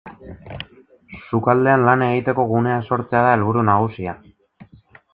Sukaldean 1.25 1.85
lan 1.89 2.05
egiteko 2.07 2.49
guneak 2.55 2.91
sortzea 2.93 3.25
da 3.29 3.39
helburu 3.39 3.67
nagusia. 3.73 4.21